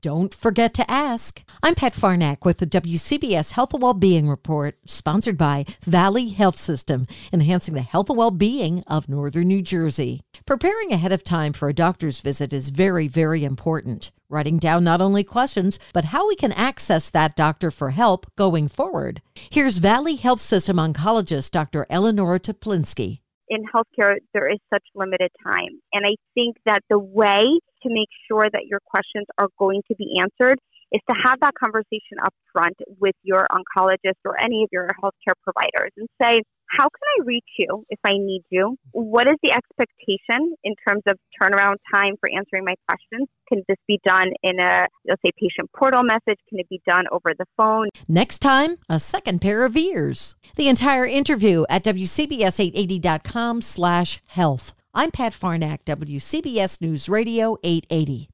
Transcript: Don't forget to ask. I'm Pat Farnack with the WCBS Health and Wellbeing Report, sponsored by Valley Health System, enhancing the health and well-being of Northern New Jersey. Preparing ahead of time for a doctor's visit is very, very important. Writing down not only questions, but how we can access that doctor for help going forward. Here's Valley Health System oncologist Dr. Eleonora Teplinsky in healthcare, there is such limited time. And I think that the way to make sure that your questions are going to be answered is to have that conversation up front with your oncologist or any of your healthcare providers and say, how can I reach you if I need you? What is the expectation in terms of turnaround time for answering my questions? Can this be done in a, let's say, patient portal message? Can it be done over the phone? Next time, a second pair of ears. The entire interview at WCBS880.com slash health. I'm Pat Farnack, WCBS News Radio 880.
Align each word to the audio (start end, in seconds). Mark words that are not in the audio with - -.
Don't 0.00 0.34
forget 0.34 0.74
to 0.74 0.88
ask. 0.90 1.42
I'm 1.62 1.74
Pat 1.74 1.94
Farnack 1.94 2.44
with 2.44 2.58
the 2.58 2.66
WCBS 2.66 3.52
Health 3.52 3.72
and 3.72 3.82
Wellbeing 3.82 4.28
Report, 4.28 4.76
sponsored 4.86 5.36
by 5.36 5.64
Valley 5.82 6.28
Health 6.28 6.56
System, 6.56 7.06
enhancing 7.32 7.74
the 7.74 7.80
health 7.80 8.08
and 8.08 8.18
well-being 8.18 8.84
of 8.86 9.08
Northern 9.08 9.48
New 9.48 9.62
Jersey. 9.62 10.20
Preparing 10.46 10.92
ahead 10.92 11.10
of 11.10 11.24
time 11.24 11.52
for 11.52 11.68
a 11.68 11.74
doctor's 11.74 12.20
visit 12.20 12.52
is 12.52 12.68
very, 12.68 13.08
very 13.08 13.44
important. 13.44 14.12
Writing 14.28 14.58
down 14.58 14.84
not 14.84 15.00
only 15.00 15.24
questions, 15.24 15.80
but 15.92 16.06
how 16.06 16.28
we 16.28 16.36
can 16.36 16.52
access 16.52 17.10
that 17.10 17.34
doctor 17.34 17.70
for 17.70 17.90
help 17.90 18.26
going 18.36 18.68
forward. 18.68 19.22
Here's 19.50 19.78
Valley 19.78 20.16
Health 20.16 20.40
System 20.40 20.76
oncologist 20.76 21.50
Dr. 21.50 21.86
Eleonora 21.90 22.38
Teplinsky 22.38 23.20
in 23.48 23.64
healthcare, 23.64 24.16
there 24.34 24.50
is 24.50 24.58
such 24.72 24.82
limited 24.94 25.30
time. 25.42 25.80
And 25.92 26.06
I 26.06 26.16
think 26.34 26.56
that 26.66 26.80
the 26.88 26.98
way 26.98 27.44
to 27.82 27.88
make 27.88 28.08
sure 28.28 28.48
that 28.50 28.66
your 28.66 28.80
questions 28.86 29.26
are 29.38 29.48
going 29.58 29.82
to 29.88 29.96
be 29.96 30.18
answered 30.20 30.58
is 30.92 31.00
to 31.08 31.14
have 31.24 31.40
that 31.40 31.52
conversation 31.54 32.18
up 32.24 32.34
front 32.52 32.76
with 32.98 33.14
your 33.22 33.46
oncologist 33.52 34.20
or 34.24 34.40
any 34.40 34.62
of 34.62 34.68
your 34.72 34.88
healthcare 35.02 35.34
providers 35.44 35.92
and 35.96 36.08
say, 36.20 36.42
how 36.68 36.84
can 36.84 37.02
I 37.18 37.24
reach 37.24 37.48
you 37.58 37.84
if 37.88 37.98
I 38.04 38.12
need 38.12 38.42
you? 38.50 38.76
What 38.92 39.26
is 39.26 39.36
the 39.42 39.52
expectation 39.52 40.54
in 40.64 40.74
terms 40.86 41.02
of 41.06 41.16
turnaround 41.40 41.76
time 41.92 42.14
for 42.20 42.28
answering 42.34 42.64
my 42.64 42.74
questions? 42.86 43.28
Can 43.48 43.62
this 43.68 43.78
be 43.86 43.98
done 44.04 44.32
in 44.42 44.60
a, 44.60 44.86
let's 45.08 45.22
say, 45.24 45.32
patient 45.40 45.70
portal 45.76 46.02
message? 46.02 46.38
Can 46.48 46.58
it 46.58 46.68
be 46.68 46.80
done 46.86 47.04
over 47.10 47.32
the 47.38 47.46
phone? 47.56 47.88
Next 48.06 48.40
time, 48.40 48.76
a 48.88 48.98
second 48.98 49.40
pair 49.40 49.64
of 49.64 49.76
ears. 49.76 50.34
The 50.56 50.68
entire 50.68 51.06
interview 51.06 51.64
at 51.68 51.84
WCBS880.com 51.84 53.62
slash 53.62 54.20
health. 54.26 54.74
I'm 54.94 55.10
Pat 55.10 55.32
Farnack, 55.32 55.84
WCBS 55.84 56.80
News 56.80 57.08
Radio 57.08 57.56
880. 57.62 58.28